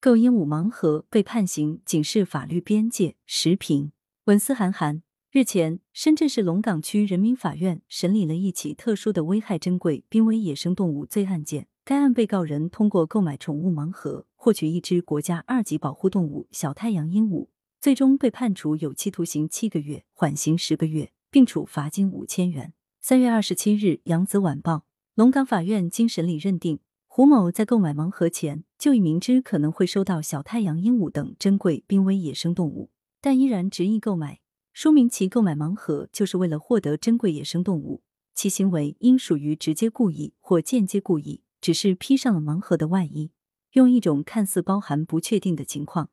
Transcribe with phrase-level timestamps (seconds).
[0.00, 3.16] 购鹦鹉盲盒被判刑，警示法律边界。
[3.26, 3.90] 时评：
[4.26, 5.02] 文思涵涵。
[5.32, 11.66] 日前，深圳市龙岗区人民法院审理了一起特殊的危害珍贵濒危野生动物罪案件。
[11.84, 17.48] 该案被告人通过购买宠物盲盒，获取一只国家二级保护动物小太阳鹦鹉，
[17.80, 22.72] 最终被判处有期徒刑七个月，缓刑十个月，并处罚金五千元。
[23.00, 24.74] 三月二十七日，《扬子晚报》
[25.16, 26.78] 龙岗法院经审理认定。
[27.18, 34.38] 胡某在购买盲盒前就已明知可能会收到小太阳鹦鹉等珍贵濒危野生动物，但依然执意购买，
[34.72, 38.04] 说明其购买盲盒就是为了获得珍贵野生动物，
[38.36, 43.32] 其行为应属于直接故意或间接故意，只是披上了盲盒的外衣，
[43.72, 46.10] 用一种看似包含不确定的情况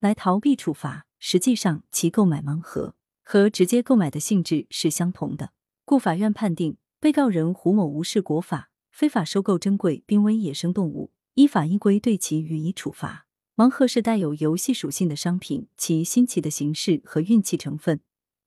[0.00, 5.50] 来逃避处罚，实际上其购买盲盒和直接购买的性质是相同的，
[5.84, 8.70] 故法院判定被告人胡某无视国法。
[8.90, 13.26] 非法收购珍贵濒危野生动物，依法依规对其予以处罚。
[13.56, 18.00] 盲盒是带有游戏属性的商品，其新奇的形式和运气成分，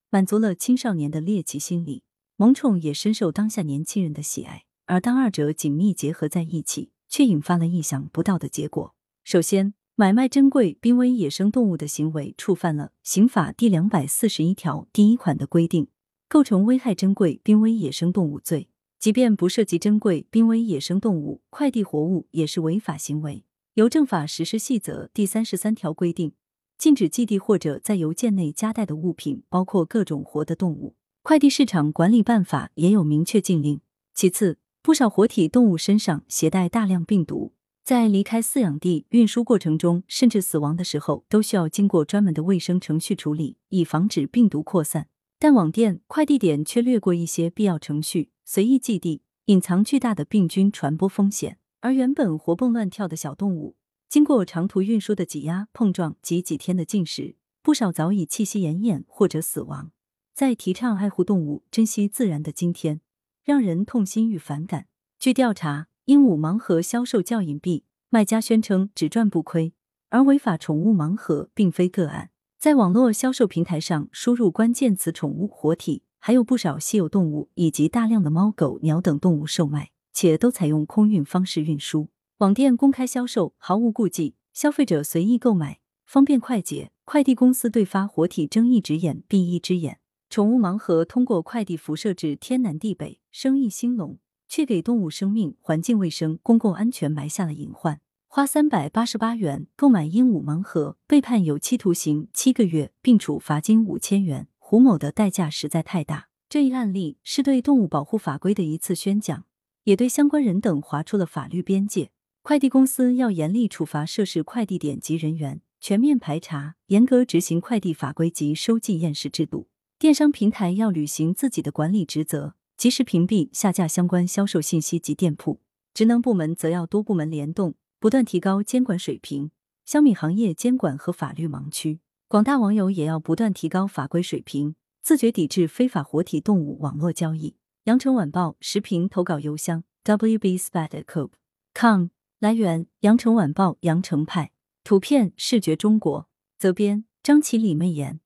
[0.09, 2.03] 满足了青少年的猎奇心理。
[2.37, 8.95] 萌宠也深受当下年轻人的喜爱，而当二者紧密结合在一起，却引发了意想不到的结果。
[9.23, 15.89] 首先，买卖珍贵濒危野生动物的行为触犯了刑法第两百四十一条第一款的规定，
[16.27, 18.69] 构成危害珍贵濒危野生动物罪。
[19.01, 23.43] 即便不涉及珍贵濒危野生动物，快递活物也是违法行为。
[23.73, 26.33] 邮政法实施细则第三十三条规定，
[26.77, 30.95] 禁止寄递或者在邮件内夹带的物品包括各种活的动物。
[31.23, 33.81] 快递市场管理办法也有明确禁令。
[34.13, 45.07] 其次，不少活体动物身上携带大量病毒，在离开饲养地运输过程中，甚至死亡的时候，都需要经过专门的卫生程序处理，以防止病毒扩散。
[45.41, 48.29] 但网店、快递点却略过一些必要程序。
[48.45, 51.57] 随意寄递，隐藏巨大的病菌传播风险。
[51.79, 53.75] 而原本活蹦乱跳的小动物，
[54.07, 59.89] 经过长途运输的挤压、碰撞及几天的进食，不少早已气息奄奄或者死亡。
[60.35, 63.01] 在提倡爱护动物、珍惜自然的今天，
[63.43, 64.85] 让人痛心与反感。
[65.17, 69.73] 据调查，鹦鹉盲盒销售较隐蔽，卖家宣称只赚不亏，
[70.09, 72.29] 而违法宠物盲盒并非个案。
[72.61, 76.03] 在网络销售平台上输入关键词“宠物活体”。
[76.21, 82.09] 还有不少稀有动物以及大量的猫狗鸟等动物售卖，且都采用空运方式运输。
[82.37, 86.91] 网店公开销售，毫无顾忌，消费者随意购买，方便快捷。
[87.03, 89.97] 快递公司对发活体睁一只眼闭一只眼。
[90.29, 98.01] 宠物盲盒通过快递辐射至天南地北，生意兴隆，却给动物生命、环境卫生、公共安全埋下了隐患。
[98.33, 104.47] 花三百八十八元购买鹦鹉盲盒，被判有期徒刑七个月，并处罚金五千元。
[104.57, 106.29] 胡某的代价实在太大。
[106.47, 109.43] 这一案例是对动物保护法规的一次宣讲，
[109.83, 112.11] 也对相关人等划出了法律边界。
[112.41, 119.67] 快递公司要严厉处罚涉事快递点及人员，全面排查，严格执行快递法规及收寄验视制度。
[119.99, 125.59] 电商平台要履行自己的管理职责，及时屏蔽下架相关销售信息及店铺。
[125.93, 129.51] 职能部门则要多部门联动，不断提高监管水平，
[129.85, 131.99] 消弭行业监管和法律盲区。
[132.27, 134.73] 广大网友也要不断提高法规水平，
[135.03, 137.55] 自觉抵制非法活体动物网络交易。
[137.83, 142.07] 羊城晚报时评投稿邮箱：wbspadcop.com，。
[142.39, 144.51] 来源：羊城晚报羊城派。
[144.83, 146.27] 图片：视觉中国。
[146.57, 148.19] 责编：张起李媚妍。